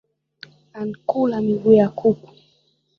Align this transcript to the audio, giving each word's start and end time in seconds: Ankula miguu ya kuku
Ankula 0.73 1.41
miguu 1.41 1.73
ya 1.73 1.89
kuku 1.89 2.29